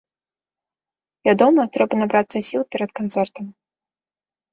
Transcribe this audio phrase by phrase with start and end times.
[1.27, 3.45] Вядома, трэба набрацца сіл перад канцэртам.